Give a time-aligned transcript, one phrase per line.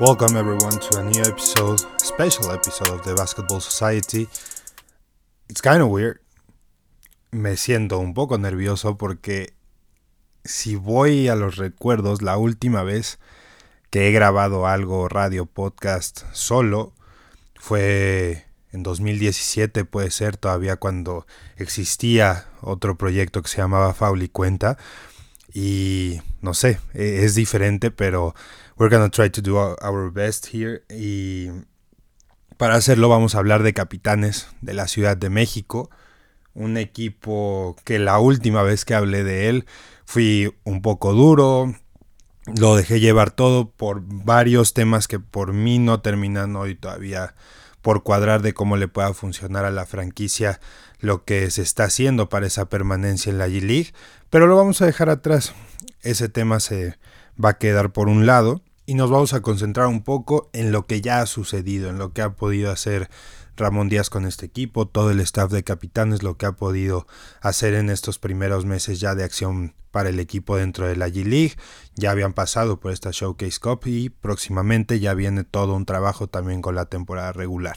[0.00, 4.28] Welcome everyone to a new episode, special episode of the Basketball Society.
[5.48, 6.20] It's kind of weird.
[7.32, 9.54] Me siento un poco nervioso porque
[10.44, 13.18] si voy a los recuerdos, la última vez
[13.90, 16.92] que he grabado algo radio podcast solo
[17.56, 21.26] fue en 2017, puede ser todavía cuando
[21.56, 24.78] existía otro proyecto que se llamaba Faul y Cuenta.
[25.52, 28.36] Y no sé, e, es diferente, pero
[28.78, 30.82] we're gonna try to do our best here.
[30.88, 31.48] Y
[32.56, 35.90] para hacerlo vamos a hablar de Capitanes de la Ciudad de México.
[36.54, 39.66] Un equipo que la última vez que hablé de él
[40.04, 41.74] fui un poco duro.
[42.46, 47.34] Lo dejé llevar todo por varios temas que por mí no terminan hoy todavía
[47.82, 50.60] por cuadrar de cómo le pueda funcionar a la franquicia
[50.98, 53.92] lo que se está haciendo para esa permanencia en la G-League.
[54.30, 55.52] Pero lo vamos a dejar atrás.
[56.00, 56.96] Ese tema se
[57.42, 60.86] va a quedar por un lado y nos vamos a concentrar un poco en lo
[60.86, 63.10] que ya ha sucedido, en lo que ha podido hacer
[63.54, 67.06] Ramón Díaz con este equipo, todo el staff de capitanes, lo que ha podido
[67.42, 71.56] hacer en estos primeros meses ya de acción para el equipo dentro de la G-League.
[71.96, 76.62] Ya habían pasado por esta Showcase Cup y próximamente ya viene todo un trabajo también
[76.62, 77.76] con la temporada regular.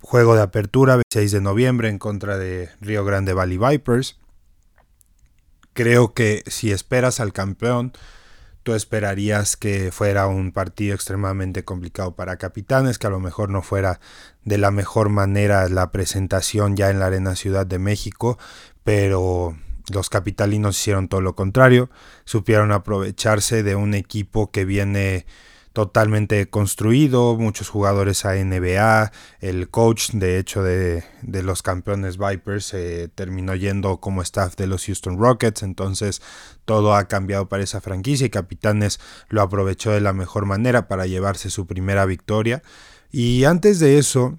[0.00, 4.18] Juego de apertura 6 de noviembre en contra de Río Grande Valley Vipers.
[5.72, 7.92] Creo que si esperas al campeón,
[8.62, 13.62] tú esperarías que fuera un partido extremadamente complicado para Capitanes, que a lo mejor no
[13.62, 14.00] fuera
[14.44, 18.38] de la mejor manera la presentación ya en la Arena Ciudad de México,
[18.84, 19.56] pero
[19.92, 21.90] los capitalinos hicieron todo lo contrario,
[22.24, 25.26] supieron aprovecharse de un equipo que viene
[25.72, 33.08] totalmente construido, muchos jugadores a NBA, el coach de hecho de, los campeones Vipers se
[33.08, 36.20] terminó yendo como staff de los Houston Rockets, entonces
[36.64, 41.06] todo ha cambiado para esa franquicia y Capitanes lo aprovechó de la mejor manera para
[41.06, 42.62] llevarse su primera victoria.
[43.10, 44.38] Y antes de eso,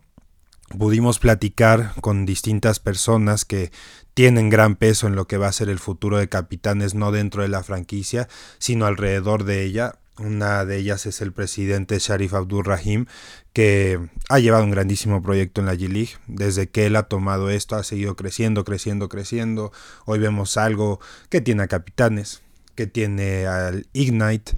[0.77, 3.71] pudimos platicar con distintas personas que
[4.13, 7.41] tienen gran peso en lo que va a ser el futuro de Capitanes, no dentro
[7.41, 8.27] de la franquicia,
[8.59, 9.95] sino alrededor de ella.
[10.19, 13.07] Una de ellas es el presidente Sharif Abdul Rahim,
[13.51, 16.17] que ha llevado un grandísimo proyecto en la G-League.
[16.27, 19.71] Desde que él ha tomado esto, ha seguido creciendo, creciendo, creciendo.
[20.05, 22.43] Hoy vemos algo que tiene a Capitanes,
[22.75, 24.53] que tiene al Ignite,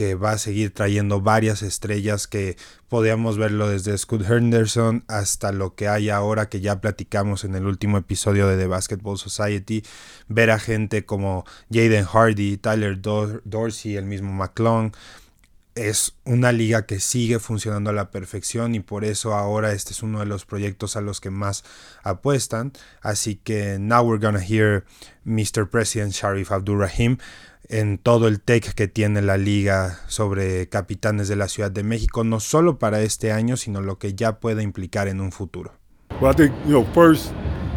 [0.00, 2.56] que va a seguir trayendo varias estrellas que
[2.88, 7.66] podíamos verlo desde Scott Henderson hasta lo que hay ahora que ya platicamos en el
[7.66, 9.84] último episodio de The Basketball Society,
[10.26, 14.92] ver a gente como Jaden Hardy, Tyler Dorsey, el mismo McClung,
[15.74, 20.02] es una liga que sigue funcionando a la perfección y por eso ahora este es
[20.02, 21.62] uno de los proyectos a los que más
[22.02, 22.72] apuestan.
[23.02, 24.84] Así que now we're gonna hear
[25.26, 25.68] Mr.
[25.68, 27.18] President Sharif Abdurrahim
[27.70, 32.24] en todo el tech que tiene la liga sobre capitanes de la Ciudad de México,
[32.24, 35.72] no solo para este año, sino lo que ya puede implicar en un futuro.
[36.20, 37.32] Well, I think, you know, first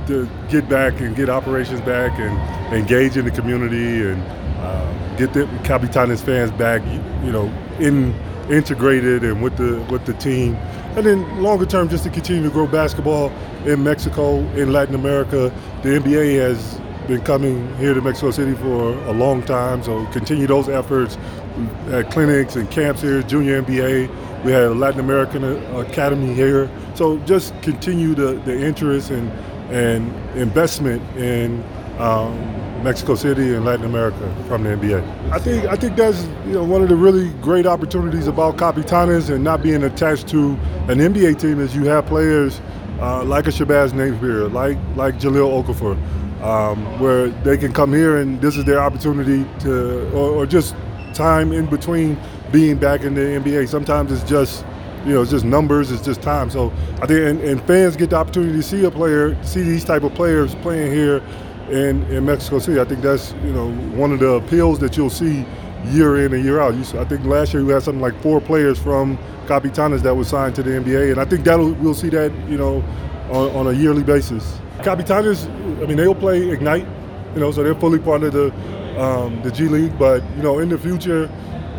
[0.08, 2.38] to get back and get operations back and
[2.74, 4.22] engage in the community and
[4.60, 6.82] uh, get the Capitanes fans back,
[7.24, 7.50] you know,
[7.80, 8.14] in
[8.50, 10.56] integrated and with the with the team.
[10.98, 13.32] And then longer term, just to continue to grow basketball
[13.66, 15.52] in Mexico, in Latin America.
[15.84, 20.48] The NBA has been coming here to Mexico City for a long time, so continue
[20.48, 21.18] those efforts.
[21.58, 24.44] We've had clinics and camps here, junior NBA.
[24.44, 25.44] We had a Latin American
[25.76, 26.70] Academy here.
[26.96, 29.32] So just continue the, the interest and,
[29.72, 31.64] and investment in
[32.00, 35.32] um, Mexico City and Latin America from the NBA.
[35.32, 39.30] I think I think that's you know one of the really great opportunities about Capitanes
[39.30, 40.52] and not being attached to
[40.90, 42.60] an NBA team is you have players
[43.00, 45.98] uh, like a Shabazz Napier, like like Jaleel Okafor,
[46.44, 50.76] um, where they can come here and this is their opportunity to, or, or, just
[51.14, 52.20] time in between
[52.52, 53.70] being back in the NBA.
[53.70, 54.66] Sometimes it's just,
[55.06, 56.50] you know, it's just numbers, it's just time.
[56.50, 59.86] So I think, and, and fans get the opportunity to see a player, see these
[59.86, 61.24] type of players playing here
[61.70, 62.80] in, in Mexico City.
[62.80, 65.46] I think that's, you know, one of the appeals that you'll see
[65.86, 66.76] year in and year out.
[66.76, 70.28] You, I think last year we had something like four players from Capitanes that was
[70.28, 72.84] signed to the NBA, and I think that we'll see that, you know,
[73.30, 74.60] on, on a yearly basis.
[74.80, 75.46] Capitanes,
[75.84, 76.88] I mean, they'll play Ignite,
[77.34, 78.54] you know, so they're fully part of the
[78.98, 80.00] um, the G League.
[80.00, 81.30] But you know, in the future,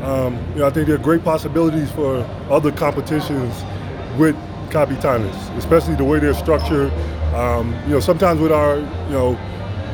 [0.02, 2.18] um, you know, I think there are great possibilities for
[2.50, 3.64] other competitions
[4.18, 4.36] with
[4.68, 6.92] Capitanes, especially the way they're structured.
[7.34, 9.38] Um, you know, sometimes with our you know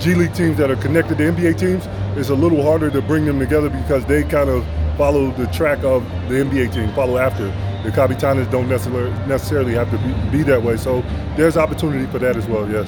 [0.00, 1.86] G League teams that are connected to NBA teams,
[2.18, 4.66] it's a little harder to bring them together because they kind of
[4.98, 7.46] follow the track of the NBA team, follow after.
[7.84, 10.76] The Capitanes don't necessarily, necessarily have to be, be that way.
[10.76, 11.00] So
[11.36, 12.86] there's opportunity for that as well, yes.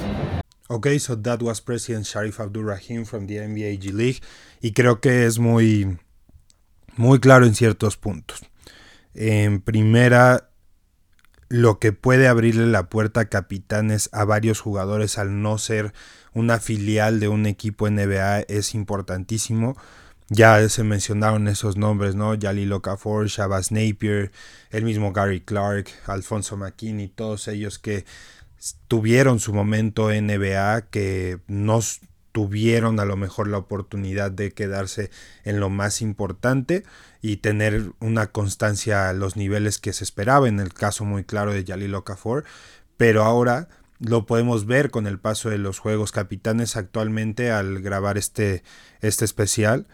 [0.72, 4.22] Okay, so that was President Sharif Abdul Rahim from the NBA G League
[4.62, 5.98] y creo que es muy,
[6.96, 8.40] muy claro en ciertos puntos.
[9.12, 10.48] En primera,
[11.50, 15.92] lo que puede abrirle la puerta a capitanes a varios jugadores al no ser
[16.32, 19.76] una filial de un equipo NBA es importantísimo.
[20.30, 22.34] Ya se mencionaron esos nombres, ¿no?
[22.34, 24.32] Yali Okafor, Shabazz Napier,
[24.70, 28.06] el mismo Gary Clark, Alfonso McKinney, todos ellos que
[28.88, 31.81] tuvieron su momento en NBA, que no
[32.32, 35.11] tuvieron a lo mejor la oportunidad de quedarse
[35.44, 36.85] en lo más importante
[37.20, 41.53] y tener una constancia a los niveles que se esperaba, en el caso muy claro
[41.53, 42.44] de Yali Okafor,
[42.97, 43.69] pero ahora
[43.99, 48.64] lo podemos ver con el paso de los juegos capitanes actualmente al grabar este,
[49.00, 49.87] este especial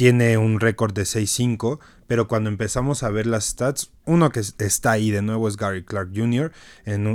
[0.00, 4.92] tiene un récord de 6-5, pero cuando empezamos a ver las stats, uno que está
[4.92, 6.52] ahí de nuevo es Gary Clark Jr.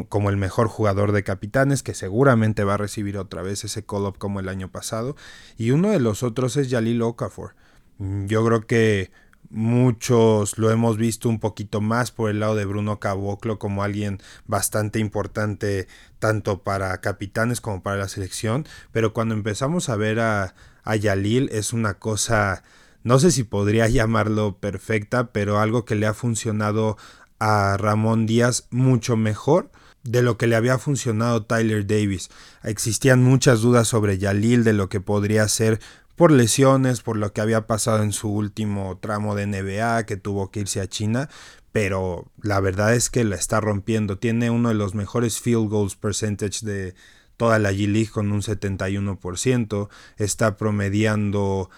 [0.07, 4.19] Como el mejor jugador de capitanes, que seguramente va a recibir otra vez ese call-up
[4.19, 5.15] como el año pasado,
[5.57, 7.55] y uno de los otros es Jalil Okafor.
[7.97, 9.09] Yo creo que
[9.49, 14.21] muchos lo hemos visto un poquito más por el lado de Bruno Caboclo como alguien
[14.45, 15.87] bastante importante
[16.19, 20.53] tanto para capitanes como para la selección, pero cuando empezamos a ver a
[20.85, 22.63] a Yalil es una cosa,
[23.03, 26.97] no sé si podría llamarlo perfecta, pero algo que le ha funcionado
[27.39, 29.71] a Ramón Díaz mucho mejor
[30.03, 32.29] de lo que le había funcionado Tyler Davis.
[32.63, 35.79] Existían muchas dudas sobre Yalil, de lo que podría ser
[36.15, 40.51] por lesiones, por lo que había pasado en su último tramo de NBA, que tuvo
[40.51, 41.29] que irse a China,
[41.71, 44.17] pero la verdad es que la está rompiendo.
[44.17, 46.95] Tiene uno de los mejores field goals percentage de,
[47.37, 51.69] toda la G-League con un 71%, está promediando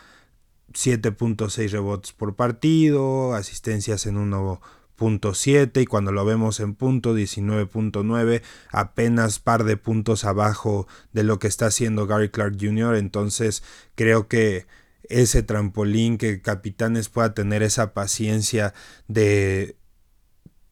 [0.74, 9.40] 7.6 rebotes por partido, asistencias en 1.7 y cuando lo vemos en punto 19.9, apenas
[9.40, 12.96] par de puntos abajo de lo que está haciendo Gary Clark Jr.
[12.96, 13.64] Entonces
[13.96, 14.66] creo que
[15.10, 18.74] ese trampolín, que Capitanes pueda tener esa paciencia
[19.08, 19.78] de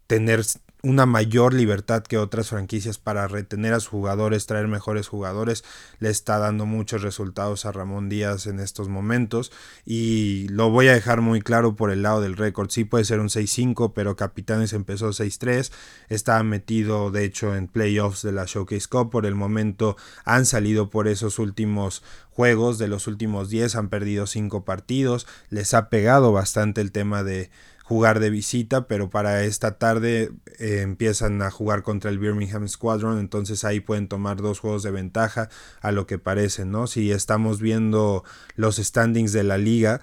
[0.08, 0.44] tener
[0.86, 5.64] una mayor libertad que otras franquicias para retener a sus jugadores, traer mejores jugadores.
[5.98, 9.52] Le está dando muchos resultados a Ramón Díaz en estos momentos
[9.84, 12.70] y lo voy a dejar muy claro por el lado del récord.
[12.70, 15.72] Sí puede ser un 6-5, pero Capitanes empezó 6-3.
[16.08, 19.10] Estaba metido de hecho en playoffs de la Showcase Cup.
[19.10, 24.28] Por el momento han salido por esos últimos juegos de los últimos 10, han perdido
[24.28, 25.26] 5 partidos.
[25.50, 27.50] Les ha pegado bastante el tema de
[27.86, 33.20] jugar de visita, pero para esta tarde eh, empiezan a jugar contra el Birmingham Squadron,
[33.20, 35.50] entonces ahí pueden tomar dos juegos de ventaja
[35.82, 36.88] a lo que parece, ¿no?
[36.88, 38.24] Si estamos viendo
[38.56, 40.02] los standings de la liga,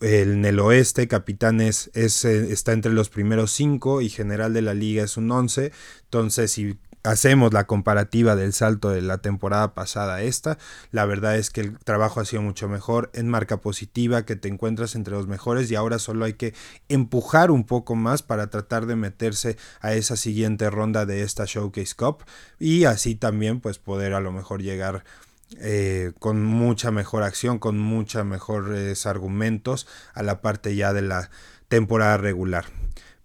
[0.00, 4.74] en el oeste, Capitanes es, eh, está entre los primeros cinco y general de la
[4.74, 5.72] liga es un 11.
[6.04, 10.58] Entonces, si hacemos la comparativa del salto de la temporada pasada a esta,
[10.90, 14.48] la verdad es que el trabajo ha sido mucho mejor en marca positiva, que te
[14.48, 16.54] encuentras entre los mejores y ahora solo hay que
[16.88, 21.94] empujar un poco más para tratar de meterse a esa siguiente ronda de esta Showcase
[21.94, 22.24] Cup
[22.58, 25.04] y así también pues poder a lo mejor llegar
[25.60, 31.30] eh, con mucha mejor acción, con muchos mejores argumentos a la parte ya de la
[31.68, 32.64] temporada regular.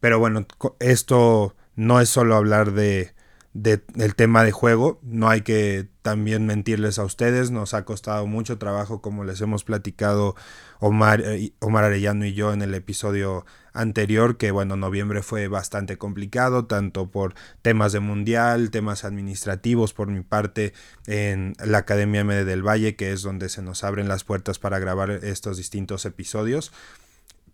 [0.01, 0.45] Pero bueno,
[0.79, 3.13] esto no es solo hablar de
[3.53, 4.99] del tema de juego.
[5.03, 7.51] No hay que también mentirles a ustedes.
[7.51, 10.35] Nos ha costado mucho trabajo, como les hemos platicado
[10.79, 15.97] Omar, eh, Omar Arellano y yo en el episodio anterior, que bueno, noviembre fue bastante
[15.97, 20.73] complicado, tanto por temas de mundial, temas administrativos por mi parte
[21.07, 24.79] en la Academia MD del Valle, que es donde se nos abren las puertas para
[24.79, 26.71] grabar estos distintos episodios.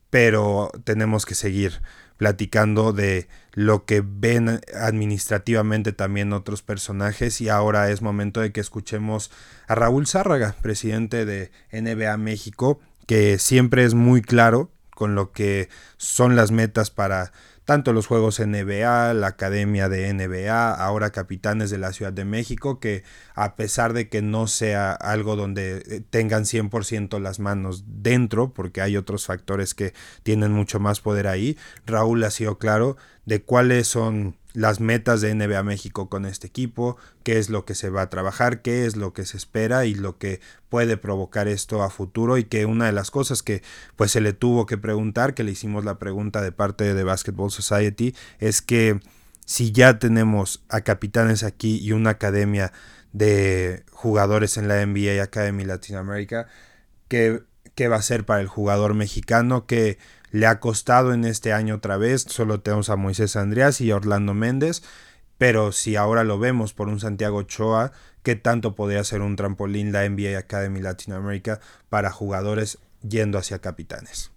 [0.09, 1.81] Pero tenemos que seguir
[2.17, 8.61] platicando de lo que ven administrativamente también otros personajes y ahora es momento de que
[8.61, 9.31] escuchemos
[9.67, 15.69] a Raúl Zárraga, presidente de NBA México, que siempre es muy claro con lo que
[15.97, 17.31] son las metas para
[17.65, 22.79] tanto los juegos NBA, la academia de NBA, ahora capitanes de la Ciudad de México,
[22.79, 23.03] que
[23.33, 28.81] a pesar de que no sea algo donde eh, tengan 100% las manos dentro, porque
[28.81, 29.93] hay otros factores que
[30.23, 35.35] tienen mucho más poder ahí, Raúl ha sido claro de cuáles son las metas de
[35.35, 38.95] NBA México con este equipo, qué es lo que se va a trabajar, qué es
[38.95, 42.85] lo que se espera y lo que puede provocar esto a futuro y que una
[42.85, 43.61] de las cosas que
[43.95, 47.51] pues se le tuvo que preguntar, que le hicimos la pregunta de parte de Basketball
[47.51, 48.99] Society, es que
[49.45, 52.71] si ya tenemos a capitanes aquí y una academia
[53.13, 56.47] de jugadores en la NBA Academy Latinoamérica,
[57.07, 57.43] ¿qué,
[57.75, 59.65] qué va a ser para el jugador mexicano?
[59.65, 59.97] que
[60.35, 62.25] le ha costado en este año otra vez.
[62.27, 64.83] Solo tenemos a Moisés Andreas y a Orlando Méndez.
[65.37, 69.93] Pero si ahora lo vemos por un Santiago Ochoa, ¿qué tanto podría ser un trampolín
[69.93, 74.31] la NBA Academy Latinoamérica para jugadores yendo hacia capitanes?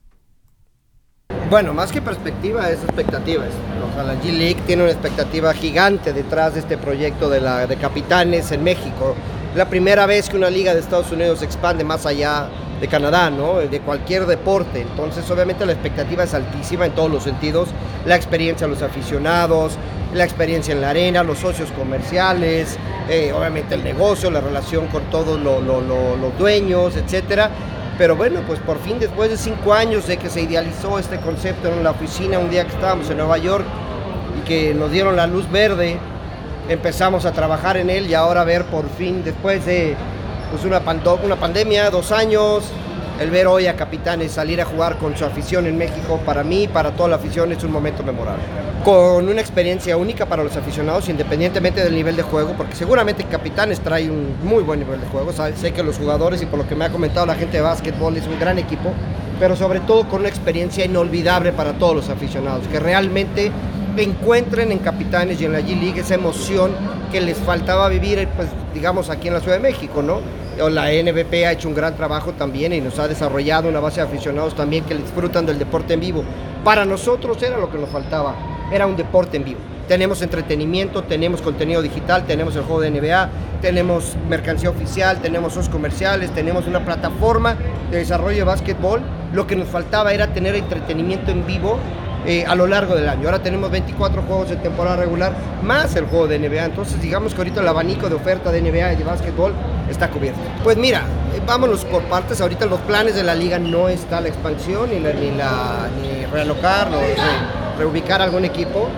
[1.50, 3.44] Bueno, más que perspectiva es expectativa.
[3.44, 8.52] O la G-League tiene una expectativa gigante detrás de este proyecto de, la, de capitanes
[8.52, 9.16] en México.
[9.58, 12.48] La primera vez que una liga de Estados Unidos se expande más allá
[12.80, 13.54] de Canadá, ¿no?
[13.54, 14.82] De cualquier deporte.
[14.82, 17.70] Entonces, obviamente la expectativa es altísima en todos los sentidos.
[18.06, 19.72] La experiencia de los aficionados,
[20.14, 25.02] la experiencia en la arena, los socios comerciales, eh, obviamente el negocio, la relación con
[25.10, 27.50] todos los dueños, etcétera.
[27.98, 31.66] Pero bueno, pues por fin, después de cinco años de que se idealizó este concepto
[31.66, 33.64] en la oficina, un día que estábamos en Nueva York
[34.40, 35.98] y que nos dieron la luz verde,
[36.68, 39.96] empezamos a trabajar en él y ahora ver por fin, después de
[40.50, 40.80] pues una,
[41.25, 42.64] una pandemia, dos años,
[43.20, 46.68] el ver hoy a Capitanes salir a jugar con su afición en México, para mí,
[46.68, 48.42] para toda la afición, es un momento memorable.
[48.84, 53.80] Con una experiencia única para los aficionados, independientemente del nivel de juego, porque seguramente Capitanes
[53.80, 55.32] trae un muy buen nivel de juego.
[55.32, 58.16] Sé que los jugadores, y por lo que me ha comentado la gente de básquetbol,
[58.16, 58.92] es un gran equipo,
[59.40, 63.50] pero sobre todo con una experiencia inolvidable para todos los aficionados, que realmente
[63.97, 66.73] encuentren en Capitanes y en la G-League esa emoción
[67.11, 70.21] que les faltaba vivir, pues digamos, aquí en la Ciudad de México, ¿no?
[70.71, 74.09] La NBP ha hecho un gran trabajo también y nos ha desarrollado una base de
[74.09, 76.25] aficionados también que disfrutan del deporte en vivo.
[76.64, 78.35] Para nosotros era lo que nos faltaba,
[78.73, 79.61] era un deporte en vivo.
[79.87, 83.30] Tenemos entretenimiento, tenemos contenido digital, tenemos el juego de NBA,
[83.62, 87.57] tenemos mercancía oficial, tenemos sus comerciales, tenemos una plataforma
[87.90, 89.00] de desarrollo de básquetbol.
[89.33, 91.78] Lo que nos faltaba era tener entretenimiento en vivo
[92.26, 93.26] eh, a lo largo del año.
[93.26, 95.32] Ahora tenemos 24 juegos de temporada regular
[95.62, 96.64] más el juego de NBA.
[96.64, 99.52] Entonces digamos que ahorita el abanico de oferta de NBA y de básquetbol
[99.90, 100.40] está cubierto.
[100.62, 101.02] Pues mira,
[101.34, 102.40] eh, vámonos por partes.
[102.40, 105.88] Ahorita los planes de la liga no está la expansión ni, la, ni, la,
[106.32, 108.88] realocar, o reubicar algún equipo.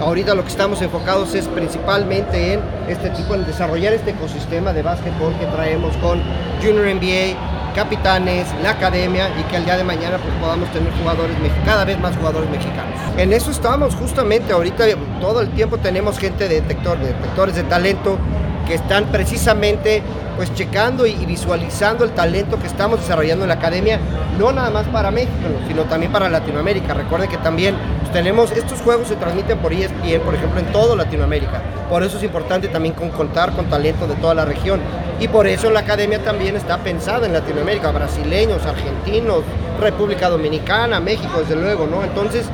[0.00, 4.82] Ahorita lo que estamos enfocados es principalmente en este tipo, en desarrollar este ecosistema de
[4.82, 6.22] básquetbol que traemos con
[6.62, 11.36] Junior NBA, capitanes, la academia y que al día de mañana pues podamos tener jugadores,
[11.64, 12.98] cada vez más jugadores mexicanos.
[13.16, 14.84] En eso estamos justamente, ahorita
[15.20, 18.18] todo el tiempo tenemos gente de detector, de detectores de talento
[18.66, 20.02] que están precisamente
[20.36, 23.98] pues checando y visualizando el talento que estamos desarrollando en la academia,
[24.38, 25.34] no nada más para México,
[25.68, 26.94] sino también para Latinoamérica.
[26.94, 30.96] Recuerden que también pues, tenemos, estos juegos se transmiten por ESPN, por ejemplo, en toda
[30.96, 31.60] Latinoamérica.
[31.90, 34.80] Por eso es importante también contar con talento de toda la región.
[35.20, 39.42] Y por eso la academia también está pensada en Latinoamérica, brasileños, argentinos,
[39.78, 42.02] República Dominicana, México, desde luego, ¿no?
[42.02, 42.46] Entonces,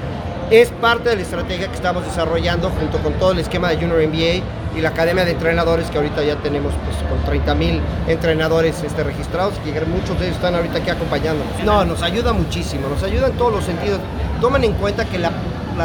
[0.51, 3.99] es parte de la estrategia que estamos desarrollando junto con todo el esquema de Junior
[3.99, 4.43] NBA
[4.77, 9.05] y la academia de entrenadores que ahorita ya tenemos pues, con 30 mil entrenadores este,
[9.05, 11.65] registrados, que muchos de ellos están ahorita aquí acompañándonos.
[11.65, 14.01] No, nos ayuda muchísimo, nos ayuda en todos los sentidos.
[14.41, 15.31] Tomen en cuenta que la,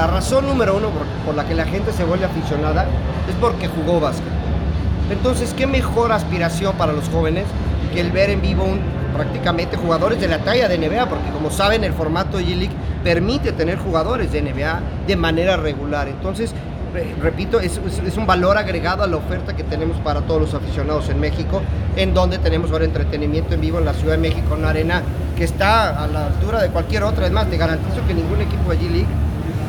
[0.07, 0.89] razón número uno
[1.25, 2.85] por, la que la gente se vuelve aficionada
[3.29, 4.40] es porque jugó básquet.
[5.12, 7.44] Entonces, ¿qué mejor aspiración para los jóvenes
[7.94, 8.80] que el ver en vivo un,
[9.13, 11.08] prácticamente jugadores de la talla de NBA?
[11.08, 16.08] Porque como saben, el formato G-League permite tener jugadores de NBA de manera regular.
[16.08, 16.53] Entonces,
[17.22, 17.80] repito, es,
[18.18, 21.62] un valor agregado a la oferta que tenemos para todos los aficionados en México,
[21.98, 25.01] en donde tenemos ahora entretenimiento en vivo en la Ciudad de México, una arena
[25.38, 27.25] que está a la altura de cualquier otra.
[27.25, 29.08] Es más, te garantizo que ningún equipo de G-League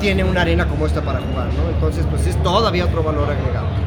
[0.00, 1.68] tiene una arena como esta para jugar, ¿no?
[1.68, 3.81] Entonces, pues es todavía otro valor agregado.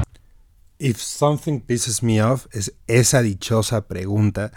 [0.77, 4.51] If something pisses me off es esa dichosa pregunta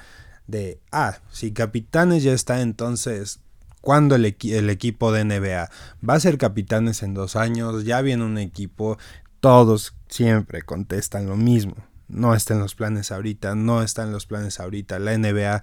[0.46, 3.40] de, ah, si Capitanes ya está, entonces
[3.80, 5.70] ¿Cuándo el, equipo de NBA?
[6.06, 8.98] Va a ser capitanes en dos años, ya viene un equipo,
[9.40, 11.76] todos siempre contestan lo mismo.
[12.08, 14.98] No está en los planes ahorita, no está en los planes ahorita.
[14.98, 15.62] La NBA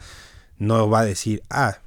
[0.58, 1.80] no va a decir, ah,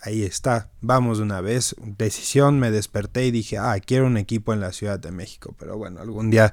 [0.00, 1.74] ahí está, vamos de una vez.
[1.78, 5.54] Decisión, me desperté y dije, ah, quiero un equipo en la Ciudad de México.
[5.58, 6.52] Pero bueno, algún día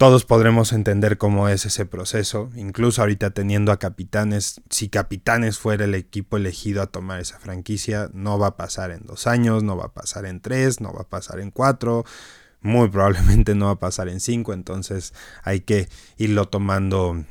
[0.00, 5.84] todos podremos entender cómo es ese proceso, incluso ahorita teniendo a capitanes, si capitanes fuera
[5.84, 9.76] el equipo elegido a tomar esa franquicia, no va a pasar en dos años, no
[9.76, 12.06] va a pasar en tres, no va a pasar en cuatro,
[12.62, 15.12] muy probablemente no va a pasar en cinco, entonces
[15.44, 17.22] hay que irlo tomando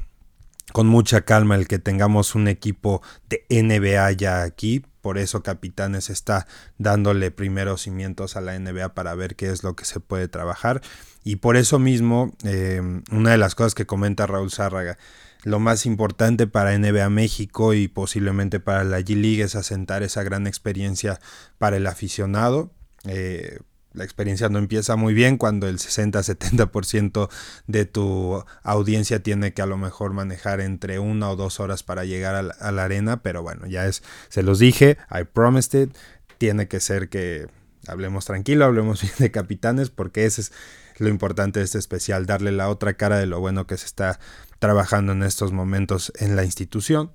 [0.71, 4.85] con mucha calma el que tengamos un equipo de NBA ya aquí.
[5.01, 9.75] Por eso Capitanes está dándole primeros cimientos a la NBA para ver qué es lo
[9.75, 10.81] que se puede trabajar.
[11.23, 14.97] Y por eso mismo, eh, una de las cosas que comenta Raúl Zárraga,
[15.43, 20.47] lo más importante para NBA México y posiblemente para la G-League es asentar esa gran
[20.47, 21.19] experiencia
[21.57, 22.71] para el aficionado.
[23.05, 23.59] Eh,
[23.93, 27.29] la experiencia no empieza muy bien cuando el 60-70%
[27.67, 32.05] de tu audiencia tiene que a lo mejor manejar entre una o dos horas para
[32.05, 35.97] llegar a la, arena, pero bueno, ya es, se los dije, I promised it,
[36.37, 37.47] tiene que ser que
[37.87, 40.51] hablemos tranquilo, hablemos bien de capitanes, porque ese es
[40.97, 44.19] lo importante de este especial, darle la otra cara de lo bueno que se está
[44.59, 47.11] trabajando en estos momentos en la institución.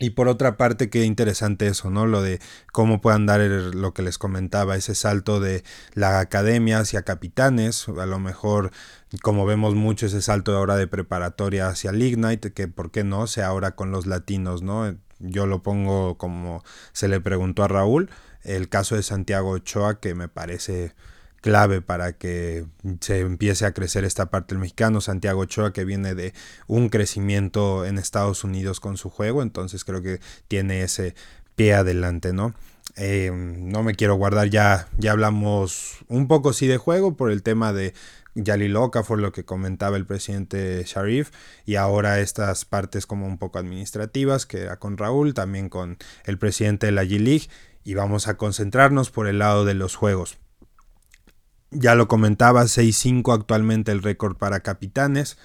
[0.00, 2.06] Y por otra parte, qué interesante eso, ¿no?
[2.06, 2.38] Lo de
[2.72, 5.64] cómo puedan dar lo que les comentaba, ese salto de
[5.94, 8.70] la academia hacia capitanes, a lo mejor,
[9.22, 13.48] como vemos mucho, ese salto ahora de preparatoria hacia Lignite, que por qué no, sea
[13.48, 14.94] ahora con los latinos, ¿no?
[15.18, 16.62] Yo lo pongo como
[16.92, 18.08] se le preguntó a Raúl,
[18.44, 20.94] el caso de Santiago Ochoa, que me parece
[21.40, 22.66] clave para que
[23.00, 25.00] se empiece a crecer esta parte del mexicano.
[25.00, 26.32] Santiago Ochoa que viene de
[26.66, 31.14] un crecimiento en Estados Unidos con su juego, entonces creo que tiene ese
[31.54, 32.54] pie adelante, ¿no?
[32.96, 37.42] Eh, no me quiero guardar, ya, ya hablamos un poco sí de juego por el
[37.42, 37.94] tema de
[38.34, 41.30] Yali Loca, fue lo que comentaba el presidente Sharif,
[41.66, 46.38] y ahora estas partes como un poco administrativas, que era con Raúl, también con el
[46.38, 47.48] presidente de la G-League,
[47.84, 50.38] y vamos a concentrarnos por el lado de los juegos.
[51.70, 55.36] Ya lo comentaba, 6-5 actualmente el récord para capitanes.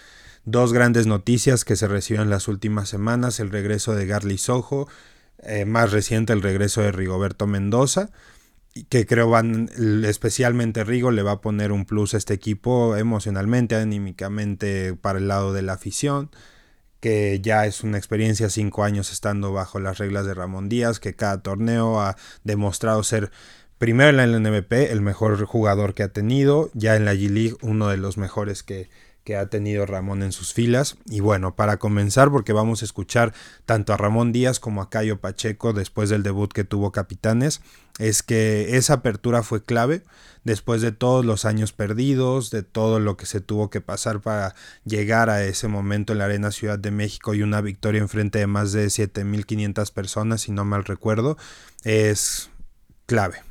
[0.46, 4.88] Dos grandes noticias que se recibieron las últimas semanas, el regreso de Garly Sojo,
[5.40, 8.12] eh, más reciente el regreso de Rigoberto Mendoza,
[8.90, 9.70] que creo van,
[10.06, 15.28] especialmente Rigo le va a poner un plus a este equipo emocionalmente, anímicamente para el
[15.28, 16.32] lado de la afición,
[17.00, 21.16] que ya es una experiencia cinco años estando bajo las reglas de Ramón Díaz, que
[21.16, 23.32] cada torneo ha demostrado ser
[23.84, 27.90] primero en la LNVP, el mejor jugador que ha tenido, ya en la G-League, uno
[27.90, 28.90] de los mejores que,
[29.26, 30.96] que ha tenido Ramón en sus filas.
[31.06, 33.34] Y bueno, para comenzar, porque vamos a escuchar
[33.66, 37.60] tanto a Ramón Díaz como a Cayo Pacheco después del debut que tuvo Capitanes,
[38.00, 40.04] es que esa apertura fue clave
[40.46, 44.56] después de todos los años perdidos, de todo lo que se tuvo que pasar para
[44.86, 48.40] llegar a ese momento en la Arena Ciudad de México y una victoria en frente
[48.40, 51.38] de más de 7.500 personas, si no mal recuerdo,
[51.84, 52.50] es
[53.08, 53.44] clave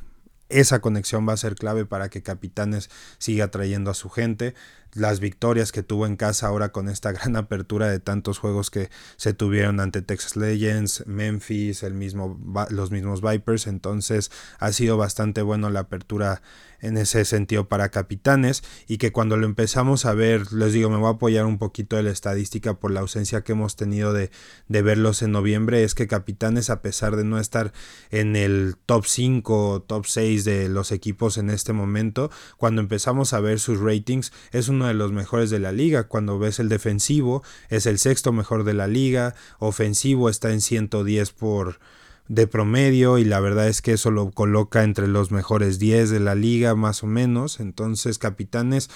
[0.59, 4.53] esa conexión va a ser clave para que Capitanes siga trayendo a su gente.
[4.93, 8.89] Las victorias que tuvo en casa ahora con esta gran apertura de tantos juegos que
[9.17, 13.67] se tuvieron ante Texas Legends, Memphis, el mismo, los mismos Vipers.
[13.67, 16.41] Entonces ha sido bastante bueno la apertura
[16.83, 20.97] en ese sentido para capitanes y que cuando lo empezamos a ver, les digo, me
[20.97, 24.29] voy a apoyar un poquito de la estadística por la ausencia que hemos tenido de,
[24.67, 27.71] de verlos en noviembre, es que capitanes a pesar de no estar
[28.11, 33.39] en el top 5 top 6 de los equipos en este momento, cuando empezamos a
[33.39, 37.41] ver sus ratings es uno de los mejores de la liga, cuando ves el defensivo
[37.69, 41.79] es el sexto mejor de la liga, ofensivo está en 110 por
[42.27, 46.19] de promedio y la verdad es que eso lo coloca entre los mejores 10 de
[46.19, 47.61] la liga más o menos.
[47.61, 48.89] Entonces Capitanes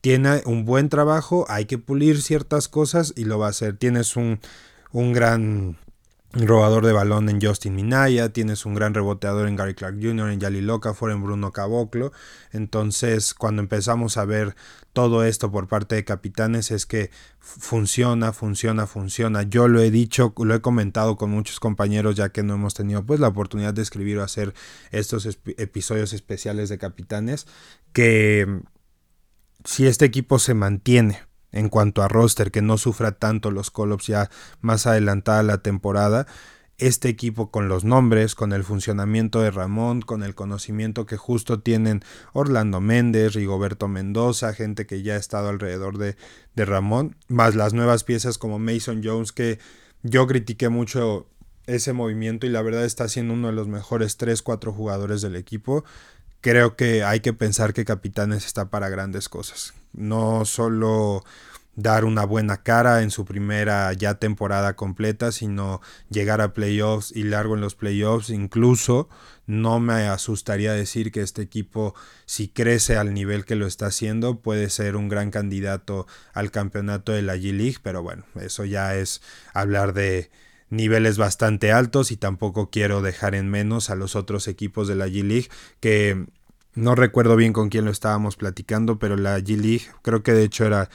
[0.00, 3.76] tiene un buen trabajo, hay que pulir ciertas cosas y lo va a hacer.
[3.76, 4.40] Tienes un,
[4.92, 5.76] un gran
[6.32, 10.40] robador de balón en Justin Minaya, tienes un gran reboteador en Gary Clark Jr., en
[10.40, 12.12] Yali Locafor, en Bruno Caboclo.
[12.52, 14.54] Entonces, cuando empezamos a ver
[14.92, 19.44] todo esto por parte de capitanes es que funciona, funciona, funciona.
[19.44, 23.06] Yo lo he dicho, lo he comentado con muchos compañeros ya que no hemos tenido
[23.06, 24.54] pues la oportunidad de escribir o hacer
[24.90, 27.46] estos episodios especiales de capitanes
[27.92, 28.60] que
[29.64, 33.96] si este equipo se mantiene en cuanto a roster, que no sufra tanto los call
[33.98, 34.30] ya
[34.60, 36.26] más adelantada la temporada.
[36.76, 41.58] Este equipo con los nombres, con el funcionamiento de Ramón, con el conocimiento que justo
[41.58, 46.16] tienen Orlando Méndez, Rigoberto Mendoza, gente que ya ha estado alrededor de,
[46.54, 49.58] de Ramón, más las nuevas piezas como Mason Jones, que
[50.04, 51.26] yo critiqué mucho
[51.68, 55.84] ese movimiento y la verdad está siendo uno de los mejores 3-4 jugadores del equipo.
[56.40, 59.74] Creo que hay que pensar que Capitanes está para grandes cosas.
[59.92, 61.24] No solo
[61.78, 67.22] dar una buena cara en su primera ya temporada completa, sino llegar a playoffs y
[67.22, 68.30] largo en los playoffs.
[68.30, 69.08] Incluso
[69.46, 71.94] no me asustaría decir que este equipo,
[72.26, 77.12] si crece al nivel que lo está haciendo, puede ser un gran candidato al campeonato
[77.12, 79.22] de la G-League, pero bueno, eso ya es
[79.54, 80.30] hablar de
[80.70, 85.08] niveles bastante altos y tampoco quiero dejar en menos a los otros equipos de la
[85.08, 85.48] G-League
[85.80, 86.26] que
[86.74, 90.64] no recuerdo bien con quién lo estábamos platicando, pero la G-League, creo que de hecho
[90.64, 90.90] era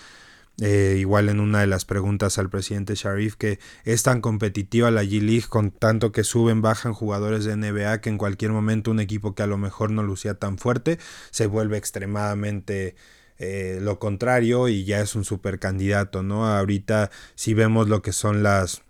[0.61, 5.03] eh, igual en una de las preguntas al presidente Sharif, que es tan competitiva la
[5.03, 9.33] G-League con tanto que suben, bajan jugadores de NBA que en cualquier momento un equipo
[9.33, 10.99] que a lo mejor no lucía tan fuerte
[11.31, 12.95] se vuelve extremadamente
[13.39, 16.47] eh, lo contrario y ya es un super candidato, ¿no?
[16.47, 18.83] Ahorita si vemos lo que son las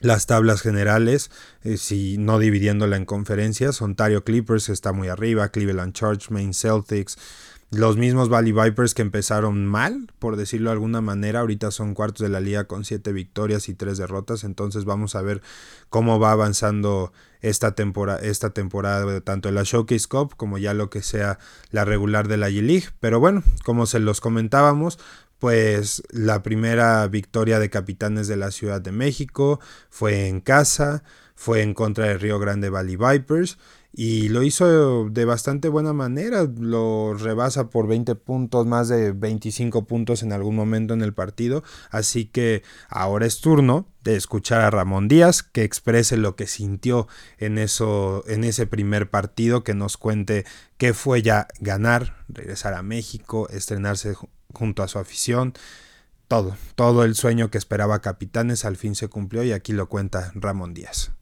[0.00, 1.30] las tablas generales,
[1.62, 7.18] eh, si no dividiéndola en conferencias, Ontario Clippers está muy arriba, Cleveland Charge, Maine Celtics,
[7.70, 12.22] los mismos Valley Vipers que empezaron mal, por decirlo de alguna manera, ahorita son cuartos
[12.22, 15.40] de la liga con siete victorias y tres derrotas, entonces vamos a ver
[15.88, 20.90] cómo va avanzando esta temporada, esta temporada tanto en la Showcase Cup como ya lo
[20.90, 21.38] que sea
[21.70, 24.98] la regular de la G-League, pero bueno, como se los comentábamos,
[25.40, 31.02] pues la primera victoria de capitanes de la Ciudad de México fue en casa,
[31.34, 33.58] fue en contra de Río Grande Valley Vipers
[33.92, 39.86] y lo hizo de bastante buena manera, lo rebasa por 20 puntos, más de 25
[39.86, 44.70] puntos en algún momento en el partido, así que ahora es turno de escuchar a
[44.70, 49.96] Ramón Díaz que exprese lo que sintió en eso en ese primer partido, que nos
[49.96, 50.44] cuente
[50.76, 54.14] qué fue ya ganar, regresar a México, estrenarse
[54.52, 55.54] junto a su afición,
[56.28, 60.32] todo, todo el sueño que esperaba Capitanes al fin se cumplió y aquí lo cuenta
[60.34, 61.12] Ramón Díaz.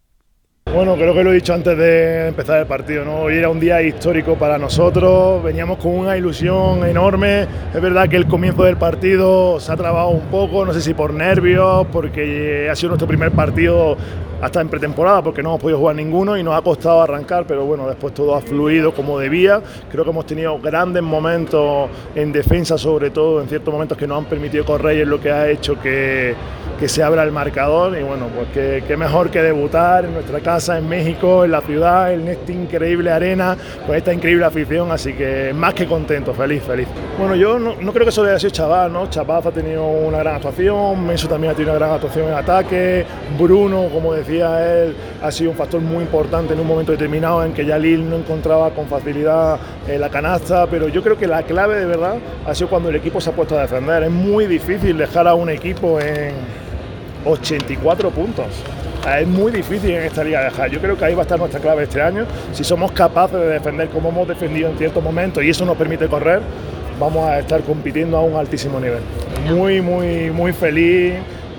[0.75, 3.23] Bueno, creo que lo he dicho antes de empezar el partido, ¿no?
[3.23, 7.47] Hoy era un día histórico para nosotros, veníamos con una ilusión enorme.
[7.75, 10.93] Es verdad que el comienzo del partido se ha trabado un poco, no sé si
[10.93, 13.97] por nervios, porque ha sido nuestro primer partido
[14.43, 17.65] hasta en pretemporada, porque no hemos podido jugar ninguno y nos ha costado arrancar, pero
[17.65, 19.63] bueno, después todo ha fluido como debía.
[19.91, 24.19] Creo que hemos tenido grandes momentos en defensa, sobre todo en ciertos momentos que nos
[24.19, 26.35] han permitido correr y es lo que ha hecho que,
[26.79, 27.99] que se abra el marcador.
[27.99, 28.49] Y bueno, pues
[28.85, 33.11] qué, mejor que debutar en nuestra casa, en México, en la ciudad, en esta increíble
[33.11, 34.91] arena, con esta increíble afición.
[34.93, 36.89] Así que más que contento, feliz, feliz.
[37.19, 39.11] Bueno, yo no, creo que solo haya sido Chaval, ¿no?
[39.11, 43.05] Chaval ha tenido una gran actuación, Menso también ha tenido una gran actuación en ataque,
[43.39, 47.53] Bruno, como decía él, ha sido un factor muy importante en un momento determinado en
[47.53, 51.77] que Yalil no encontraba con facilidad eh, la canasta, pero yo creo que la clave
[51.77, 54.05] de verdad ha sido cuando el equipo se ha puesto a defender.
[54.05, 56.35] Es muy difícil dejar a un equipo en
[57.25, 58.47] 84 puntos.
[59.19, 60.71] Es muy difícil en esta liga dejar.
[60.71, 62.27] Yo creo que ahí va a estar nuestra clave este año.
[62.53, 66.09] Si somos capaces de defender como hemos defendido en ciertos momentos y eso nos permite
[66.09, 66.41] correr,
[66.99, 69.01] vamos a estar compitiendo a un altísimo nivel.
[69.47, 71.15] Muy, muy, muy feliz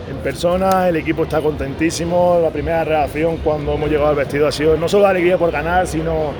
[0.09, 2.39] en persona, el equipo está contentísimo.
[2.41, 5.87] La primera reacción cuando hemos llegado al vestido ha sido no solo alegría por ganar,
[5.87, 6.31] sino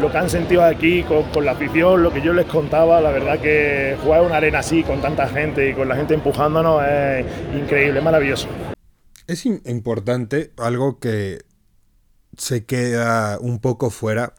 [0.00, 3.40] lo que han sentido aquí con, la afición, lo que yo les contaba, la verdad
[3.40, 8.00] que jugar una arena así con tanta gente y con la gente empujándonos es increíble,
[8.00, 8.48] maravilloso.
[9.26, 11.44] Es importante, algo que
[12.36, 14.34] se queda un poco fuera,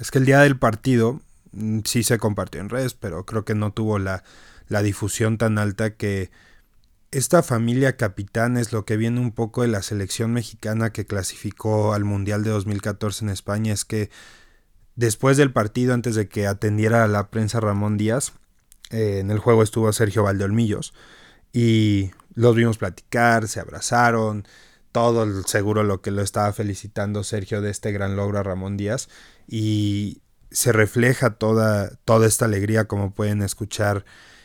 [0.00, 1.20] es que el día del partido
[1.52, 4.24] mm, sí se compartió en redes, pero creo que no tuvo la,
[4.68, 6.30] la difusión tan alta que
[7.10, 11.94] esta familia capitán es lo que viene un poco de la selección mexicana que clasificó
[11.94, 14.10] al Mundial de 2014 en España, es que
[14.96, 18.32] después del partido, antes de que atendiera a la prensa Ramón Díaz,
[18.90, 20.94] eh, en el juego estuvo Sergio Valdeolmillos
[21.52, 24.46] y los vimos platicar, se abrazaron,
[24.92, 29.08] todo seguro lo que lo estaba felicitando Sergio de este gran logro a Ramón Díaz
[29.48, 34.04] y se refleja toda, toda esta alegría como pueden escuchar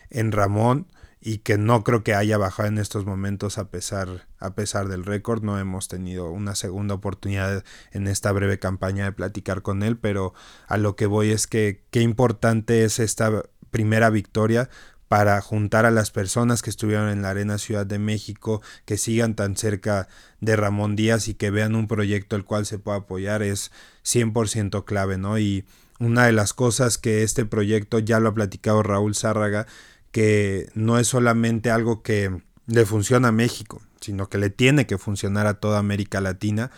[0.10, 0.88] en Ramón
[1.22, 5.06] y que no creo que haya bajado en estos momentos a pesar, a pesar del
[5.06, 5.44] récord.
[5.44, 10.34] No hemos tenido una segunda oportunidad en esta breve campaña de platicar con él, pero
[10.68, 14.70] a lo que voy es que qué importante es esta primera victoria
[15.10, 19.36] para juntar a las personas que estuvieron en la Arena Ciudad de México, que sigan
[19.36, 20.08] tan cerca
[20.40, 23.72] de Ramón Díaz y que vean un proyecto el cual se pueda apoyar es
[24.06, 25.40] 100% clave, ¿no?
[25.40, 25.66] Y
[26.00, 29.66] una de las cosas que este proyecto ya lo ha platicado Raúl Zárraga,
[30.12, 34.98] que no es solamente algo que le funciona a México, sino que le tiene que
[34.98, 36.72] funcionar a toda América Latina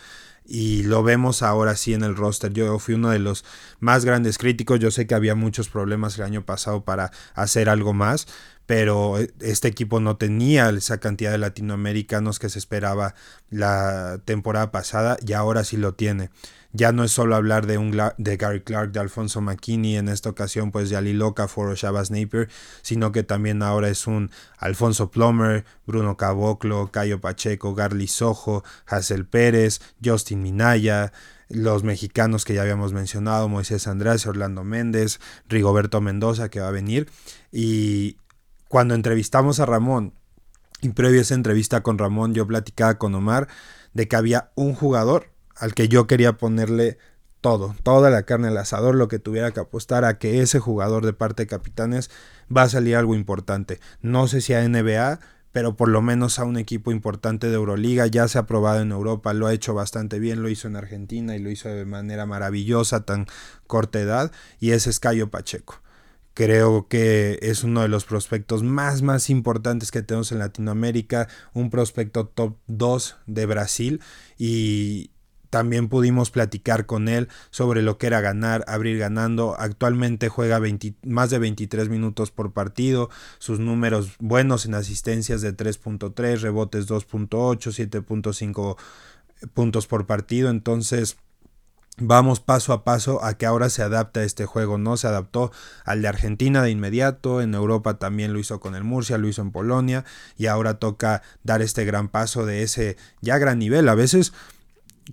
[0.44, 2.52] y lo vemos ahora sí en el roster.
[2.52, 3.44] Yo fui uno de los
[3.80, 4.80] más grandes críticos.
[4.80, 8.26] Yo sé que había muchos problemas el año pasado para hacer algo más,
[8.66, 13.14] pero este equipo no tenía esa cantidad de latinoamericanos que se esperaba
[13.50, 16.30] la temporada pasada y ahora sí lo tiene
[16.72, 20.30] ya no es solo hablar de, un, de Gary Clark, de Alfonso McKinney, en esta
[20.30, 22.48] ocasión pues de Ali Loca, Foro Shabazz Napier,
[22.82, 29.26] sino que también ahora es un Alfonso Plomer, Bruno Caboclo, Cayo Pacheco, Garly Sojo, Hazel
[29.26, 31.12] Pérez, Justin Minaya,
[31.48, 36.72] los mexicanos que ya habíamos mencionado, Moisés Andrés, Orlando Méndez, Rigoberto Mendoza que va a
[36.72, 37.10] venir.
[37.50, 38.16] Y
[38.68, 40.14] cuando entrevistamos a Ramón,
[40.80, 43.48] y previo a esa entrevista con Ramón, yo platicaba con Omar
[43.92, 46.98] de que había un jugador al que yo quería ponerle
[47.40, 51.04] todo, toda la carne al asador, lo que tuviera que apostar a que ese jugador
[51.04, 52.10] de parte de capitanes
[52.54, 53.80] va a salir algo importante.
[54.00, 55.18] No sé si a NBA,
[55.52, 58.90] pero por lo menos a un equipo importante de Euroliga, ya se ha probado en
[58.90, 62.26] Europa, lo ha hecho bastante bien, lo hizo en Argentina y lo hizo de manera
[62.26, 63.26] maravillosa, tan
[63.66, 65.82] corta edad, y ese es Cayo Pacheco.
[66.34, 71.68] Creo que es uno de los prospectos más, más importantes que tenemos en Latinoamérica, un
[71.68, 74.00] prospecto top 2 de Brasil
[74.38, 75.11] y,
[75.52, 79.54] también pudimos platicar con él sobre lo que era ganar, abrir ganando.
[79.58, 80.58] Actualmente juega
[81.04, 83.10] más de 23 minutos por partido.
[83.38, 88.78] Sus números buenos en asistencias de 3.3, rebotes 2.8, 7.5
[89.52, 90.48] puntos por partido.
[90.48, 91.18] Entonces
[91.98, 94.96] vamos paso a paso a que ahora se adapta a este juego, ¿no?
[94.96, 95.52] Se adaptó
[95.84, 99.42] al de Argentina de inmediato, en Europa también lo hizo con el Murcia, lo hizo
[99.42, 100.06] en Polonia
[100.38, 103.90] y ahora toca dar este gran paso de ese ya gran nivel.
[103.90, 104.32] A veces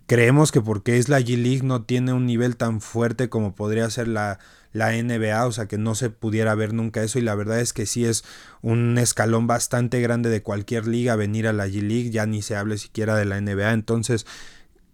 [0.05, 4.07] creemos que porque es la G-League no tiene un nivel tan fuerte como podría ser
[4.07, 4.39] la,
[4.71, 7.73] la NBA, o sea que no se pudiera ver nunca eso y la verdad es
[7.73, 8.23] que sí es
[8.61, 12.77] un escalón bastante grande de cualquier liga venir a la G-League, ya ni se hable
[12.77, 14.25] siquiera de la NBA, entonces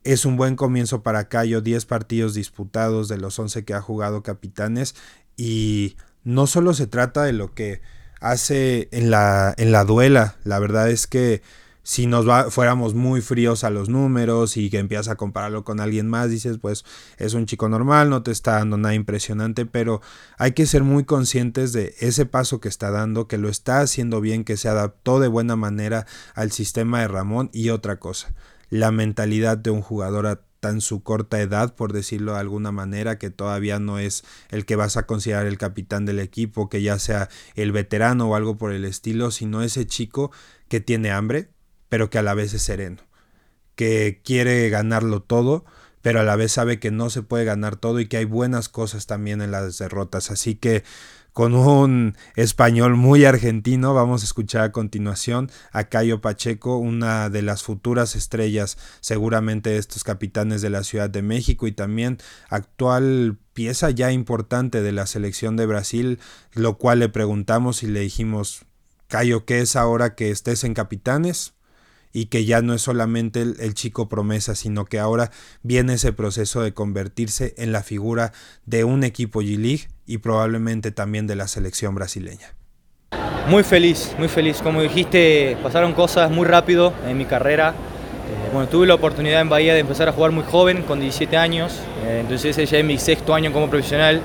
[0.03, 4.23] es un buen comienzo para Cayo, 10 partidos disputados de los 11 que ha jugado
[4.23, 4.95] Capitanes
[5.35, 7.81] y no solo se trata de lo que
[8.21, 11.41] hace en la, en la duela, la verdad es que
[11.85, 15.79] si nos va, fuéramos muy fríos a los números y que empiezas a compararlo con
[15.79, 16.83] alguien más, dices, pues
[17.19, 20.01] es un chico normal, no te está dando nada impresionante, pero
[20.39, 24.19] hay que ser muy conscientes de ese paso que está dando, que lo está haciendo
[24.19, 28.33] bien, que se adaptó de buena manera al sistema de Ramón y otra cosa
[28.71, 33.19] la mentalidad de un jugador a tan su corta edad, por decirlo de alguna manera,
[33.19, 36.97] que todavía no es el que vas a considerar el capitán del equipo, que ya
[36.97, 40.31] sea el veterano o algo por el estilo, sino ese chico
[40.67, 41.51] que tiene hambre,
[41.95, 43.03] pero que a la vez es sereno,
[43.75, 45.63] que quiere ganarlo todo,
[46.01, 48.67] pero a la vez sabe que no se puede ganar todo y que hay buenas
[48.67, 50.29] cosas también en las derrotas.
[50.29, 50.83] Así que
[51.31, 53.93] con un español muy argentino.
[53.93, 59.77] Vamos a escuchar a continuación a Cayo Pacheco, una de las futuras estrellas seguramente de
[59.77, 62.17] estos capitanes de la Ciudad de México y también
[62.49, 66.19] actual pieza ya importante de la selección de Brasil,
[66.51, 68.65] lo cual le preguntamos y le dijimos,
[69.07, 71.54] Cayo, ¿qué es ahora que estés en capitanes?
[72.15, 75.31] Y que ya no es solamente el, chico promesa, sino que ahora
[75.63, 78.31] viene ese proceso de convertirse en la figura
[78.65, 82.53] de un equipo G-League y probablemente también de la selección brasileña.
[83.49, 84.61] Muy feliz, muy feliz.
[84.61, 87.71] Como dijiste, pasaron cosas muy rápido en mi carrera.
[87.71, 91.35] Eh, bueno, tuve la oportunidad en Bahía de empezar a jugar muy joven, con 17
[91.35, 91.81] años.
[92.05, 94.21] Eh, entonces ya es mi sexto año como profesional.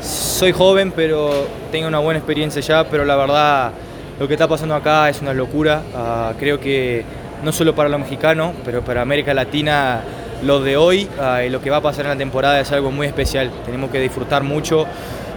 [0.00, 3.72] Soy joven, pero tengo una buena experiencia ya, pero la verdad
[4.18, 5.82] lo que está pasando acá es una locura.
[5.94, 7.04] Ah, creo que
[7.42, 10.02] no solo para los mexicanos, pero para América Latina
[10.42, 12.90] lo de hoy ah, y lo que va a pasar en la temporada es algo
[12.90, 13.50] muy especial.
[13.64, 14.86] Tenemos que disfrutar mucho.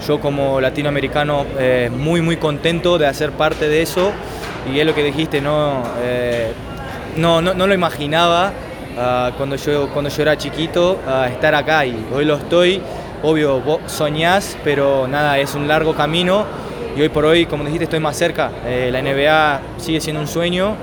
[0.08, 4.12] Yo como latinoamericano eh, muy muy contento de hacer parte de eso
[4.72, 6.52] y es lo que dijiste, no, eh,
[7.18, 8.52] no, no, lo imaginaba
[8.98, 12.82] ah, cuando, yo, cuando yo era chiquito ah, estar acá y hoy lo estoy.
[13.22, 16.46] Obvio, vos soñás, pero nada, es un largo camino
[16.96, 18.50] y hoy por hoy, como dijiste, estoy más cerca.
[18.66, 20.76] Eh, la NBA sigue siendo un sueño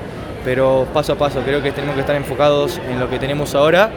[0.47, 3.91] pero paso a paso creo que tenemos que estar enfocados en lo que tenemos ahora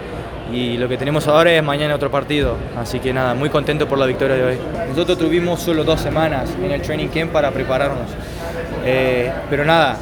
[0.52, 4.00] y lo que tenemos ahora es mañana otro partido, así que nada, muy contento por
[4.00, 4.58] la victoria de hoy.
[4.90, 8.10] Nosotros tuvimos solo dos semanas en el training camp para prepararnos,
[8.84, 9.98] eh, pero nada,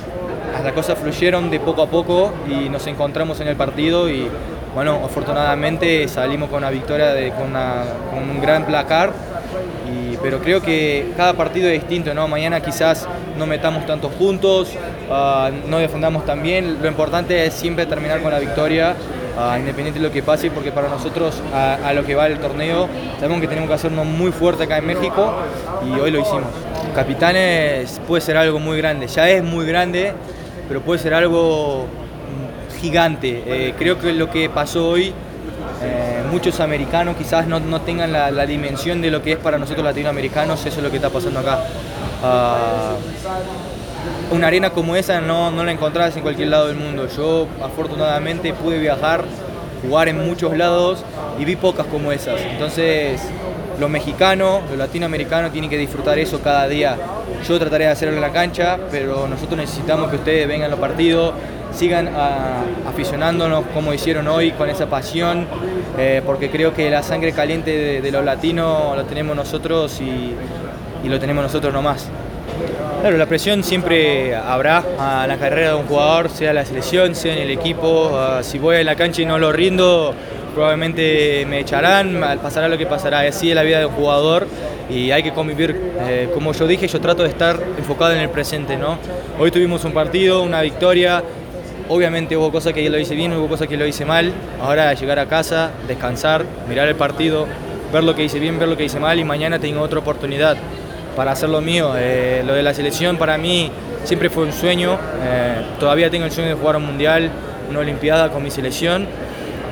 [0.64, 4.30] las cosas fluyeron de poco a poco y nos encontramos en el partido y
[4.74, 9.12] bueno, afortunadamente salimos con una victoria, de, con, con un gran placar
[10.22, 12.28] pero creo que cada partido es distinto, ¿no?
[12.28, 13.08] Mañana quizás
[13.38, 14.70] no metamos tantos puntos,
[15.10, 18.96] ah, no defendamos tan bien, lo importante es siempre terminar con la victoria,
[19.38, 22.88] uh, independiente de lo que pase, porque para nosotros a, lo que va el torneo
[23.20, 25.34] sabemos que tenemos que hacernos muy fuerte acá en México
[25.86, 26.44] y hoy lo hicimos.
[26.96, 30.14] Capitanes puede ser algo muy grande, ya es muy grande,
[30.68, 31.86] pero puede ser algo
[32.80, 33.44] gigante.
[33.46, 35.14] Eh, creo que lo que pasó hoy
[35.82, 40.66] eh, muchos americanos quizás no, tengan la, dimensión de lo que es para nosotros latinoamericanos,
[40.66, 41.60] eso es lo que está pasando acá.
[42.24, 42.96] Ah,
[44.32, 47.08] una arena como esa no, no la encontrás en cualquier lado del mundo.
[47.16, 49.24] Yo afortunadamente pude viajar,
[49.82, 51.04] jugar en muchos lados
[51.40, 52.40] y vi pocas como esas.
[52.42, 53.22] Entonces,
[53.80, 56.98] los mexicanos, los latinoamericanos tienen que disfrutar eso cada día.
[57.48, 60.80] Yo trataré de hacerlo en la cancha, pero nosotros necesitamos que ustedes vengan a los
[60.80, 61.34] partidos,
[61.74, 65.46] sigan ah, aficionándonos como hicieron hoy con esa pasión,
[65.98, 70.34] eh, porque creo que la sangre caliente de, los latinos lo tenemos nosotros y,
[71.08, 72.10] lo tenemos nosotros nomás.
[73.08, 77.38] Claro, la presión siempre habrá a la carrera de un jugador, sea la selección, sea
[77.38, 78.12] en el equipo.
[78.14, 80.14] Ah, si voy a la cancha y no lo rindo,
[80.54, 83.22] probablemente me echarán, pasará lo que pasará.
[83.22, 84.46] Así es la vida de un jugador
[84.90, 85.94] y hay que convivir.
[86.02, 88.78] Eh, como yo dije, yo trato de estar enfocado en el presente.
[89.40, 91.24] Hoy tuvimos un partido, una victoria,
[91.88, 94.34] Obviamente hubo cosas que lo hice bien, hubo cosas que lo hice mal.
[94.62, 97.48] Ahora llegar a casa, descansar, mirar el partido,
[97.94, 100.58] ver lo que hice bien, ver lo que hice mal y mañana tengo otra oportunidad
[101.18, 101.94] para hacer lo mío.
[101.98, 103.72] Eh, lo de la selección para mí
[104.04, 105.00] siempre fue un sueño.
[105.24, 107.32] Eh, todavía tengo el sueño de jugar un mundial,
[107.72, 109.08] una olimpiada con mi selección.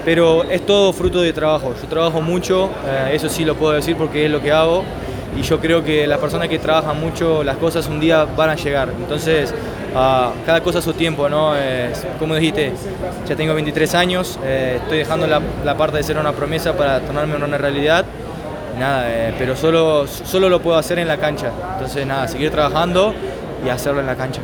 [0.04, 1.76] Pero es todo fruto de trabajo.
[1.80, 4.84] Yo trabajo mucho, eh, eso sí lo puedo decir porque es lo que hago.
[5.38, 8.56] y yo creo que las personas que trabajan mucho, las cosas un día van a
[8.56, 8.88] llegar.
[8.98, 9.54] Entonces,
[9.94, 11.54] cada cosa a su tiempo, ¿no?
[12.20, 12.72] como dijiste,
[13.28, 17.58] ya tengo 23 años, estoy dejando la, parte de ser una promesa para tornarme una
[17.58, 18.06] realidad.
[18.78, 21.52] Nada, eh, pero solo, solo lo puedo hacer en la cancha.
[21.74, 23.14] Entonces, nada, seguir trabajando
[23.66, 24.42] y hacerlo en la cancha.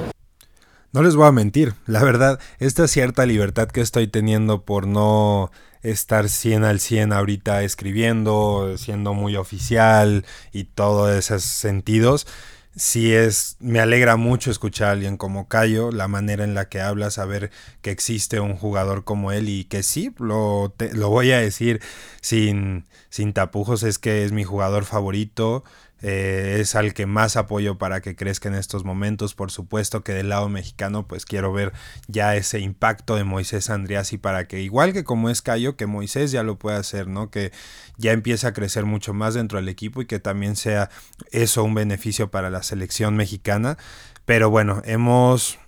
[0.94, 5.52] No les voy a mentir, la verdad, esta cierta libertad que estoy teniendo por no
[5.82, 12.28] estar 100 al 100 ahorita escribiendo, siendo muy oficial y todos esos sentidos,
[12.76, 16.82] sí es, me alegra mucho escuchar a alguien como Cayo, la manera en la que
[16.82, 21.40] habla, saber que existe un jugador como él y que sí, lo, lo voy a
[21.40, 21.82] decir
[22.22, 25.64] sin, sin tapujos, es que es mi jugador favorito,
[26.02, 29.36] eh, es al que más apoyo para que crezca en estos momentos.
[29.36, 31.74] Por supuesto que del lado mexicano, pues quiero ver
[32.08, 36.32] ya ese impacto de Moisés Andriasi para que, igual que como es Cayo, que Moisés
[36.32, 37.30] ya lo pueda hacer, ¿no?
[37.30, 37.52] Que
[37.98, 40.90] ya empiece a crecer mucho más dentro del equipo y que también sea
[41.32, 43.78] eso un beneficio para la selección mexicana.
[44.26, 45.60] Pero bueno, hemos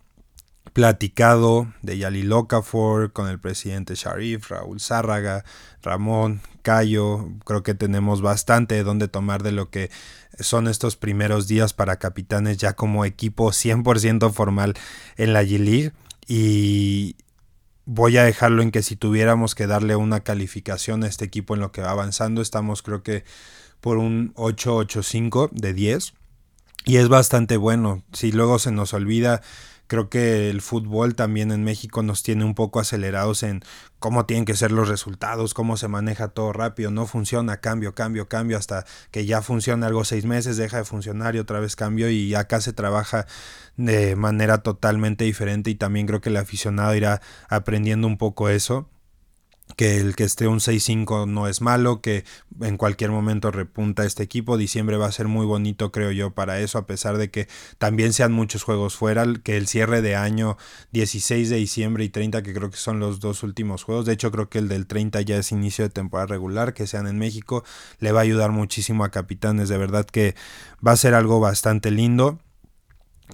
[0.71, 5.43] platicado de Yali Locafor con el presidente Sharif, Raúl Zárraga,
[5.81, 7.29] Ramón, Cayo.
[7.45, 9.91] Creo que tenemos bastante de dónde tomar de lo que
[10.39, 14.73] son estos primeros días para capitanes ya como equipo 100% formal
[15.17, 15.91] en la G-League.
[16.27, 17.17] Y
[17.85, 21.61] voy a dejarlo en que si tuviéramos que darle una calificación a este equipo en
[21.61, 23.25] lo que va avanzando, estamos creo que
[23.81, 26.13] por un 8-8-5 de 10.
[26.85, 28.03] Y es bastante bueno.
[28.11, 29.41] Si luego se nos olvida
[29.93, 33.61] Creo que el fútbol también en México nos tiene un poco acelerados en
[33.99, 38.27] cómo tienen que ser los resultados, cómo se maneja todo rápido, no funciona, cambio, cambio,
[38.27, 42.09] cambio, hasta que ya funciona algo seis meses, deja de funcionar y otra vez cambio
[42.09, 43.27] y acá se trabaja
[43.77, 48.89] de manera totalmente diferente y también creo que el aficionado irá aprendiendo un poco eso
[49.75, 52.25] que el que esté un 6-5 no es malo, que
[52.61, 54.57] en cualquier momento repunta este equipo.
[54.57, 57.47] Diciembre va a ser muy bonito, creo yo, para eso, a pesar de que
[57.77, 60.57] también sean muchos juegos fuera, que el cierre de año
[60.91, 64.05] 16 de diciembre y 30, que creo que son los dos últimos juegos.
[64.05, 67.07] De hecho, creo que el del 30 ya es inicio de temporada regular, que sean
[67.07, 67.63] en México,
[67.99, 69.69] le va a ayudar muchísimo a Capitanes.
[69.69, 70.35] De verdad que
[70.85, 72.39] va a ser algo bastante lindo.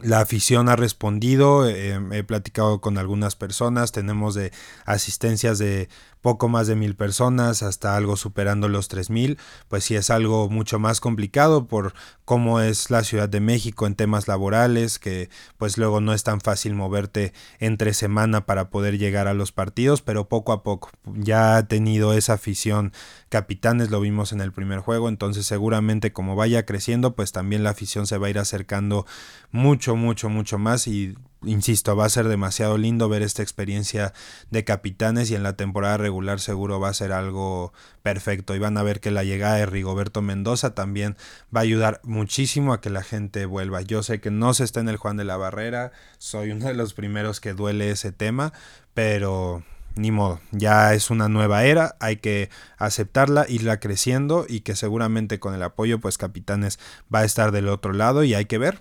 [0.01, 4.53] La afición ha respondido, eh, he platicado con algunas personas, tenemos de
[4.85, 5.89] asistencias de
[6.21, 10.49] poco más de mil personas hasta algo superando los tres mil, pues sí es algo
[10.49, 11.93] mucho más complicado por
[12.25, 16.41] cómo es la Ciudad de México en temas laborales, que pues luego no es tan
[16.41, 21.57] fácil moverte entre semana para poder llegar a los partidos, pero poco a poco ya
[21.57, 22.93] ha tenido esa afición
[23.29, 27.71] capitanes, lo vimos en el primer juego, entonces seguramente como vaya creciendo, pues también la
[27.71, 29.05] afición se va a ir acercando
[29.51, 34.13] mucho, mucho, mucho más y insisto, va a ser demasiado lindo ver esta experiencia
[34.49, 37.73] de capitanes y en la temporada regular seguro va a ser algo
[38.03, 38.55] perfecto.
[38.55, 41.15] Y van a ver que la llegada de Rigoberto Mendoza también
[41.55, 43.81] va a ayudar muchísimo a que la gente vuelva.
[43.81, 46.73] Yo sé que no se está en el Juan de la Barrera, soy uno de
[46.73, 48.53] los primeros que duele ese tema,
[48.93, 49.63] pero
[49.95, 55.39] ni modo, ya es una nueva era, hay que aceptarla, irla creciendo y que seguramente
[55.39, 56.79] con el apoyo pues Capitanes
[57.13, 58.79] va a estar del otro lado y hay que ver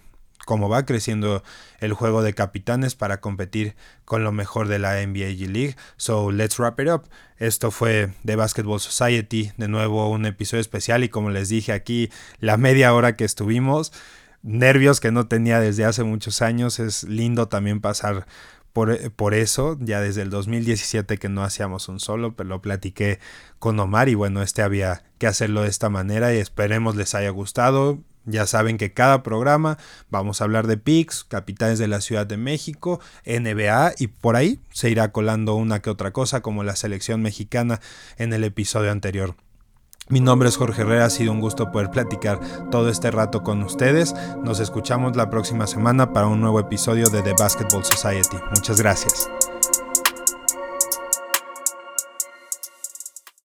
[0.48, 1.42] cómo va creciendo
[1.78, 5.76] el juego de capitanes para competir con lo mejor de la NBA G League.
[5.98, 7.02] So let's wrap it up.
[7.36, 12.08] Esto fue The Basketball Society, de nuevo un episodio especial y como les dije aquí,
[12.40, 13.92] la media hora que estuvimos,
[14.42, 18.26] nervios que no tenía desde hace muchos años, es lindo también pasar
[18.72, 23.20] por, por, eso, ya desde el 2017 que no hacíamos un solo, pero lo platiqué
[23.58, 27.28] con Omar y bueno, este había que hacerlo de esta manera y esperemos les haya
[27.28, 27.98] gustado.
[28.28, 29.78] Ya saben que cada programa
[30.10, 34.60] vamos a hablar de PICS, capitales de la Ciudad de México, NBA y por ahí
[34.70, 37.80] se irá colando una que otra cosa como la selección mexicana
[38.18, 39.34] en el episodio anterior.
[40.10, 43.62] Mi nombre es Jorge Herrera, ha sido un gusto poder platicar todo este rato con
[43.62, 44.14] ustedes.
[44.42, 48.36] Nos escuchamos la próxima semana para un nuevo episodio de The Basketball Society.
[48.54, 49.28] Muchas gracias.